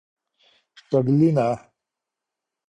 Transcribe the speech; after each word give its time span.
شګلینه 0.79 1.49